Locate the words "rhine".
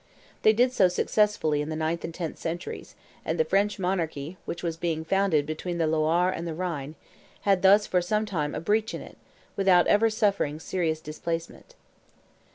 6.55-6.95